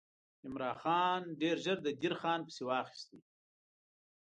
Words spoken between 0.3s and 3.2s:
عمرا خان ډېر ژر د دیر خان پسې واخیست.